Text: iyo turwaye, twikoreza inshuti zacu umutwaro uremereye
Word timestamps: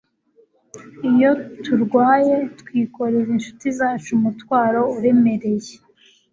iyo 1.09 1.31
turwaye, 1.63 2.35
twikoreza 2.59 3.29
inshuti 3.37 3.65
zacu 3.79 4.09
umutwaro 4.17 4.81
uremereye 4.97 5.73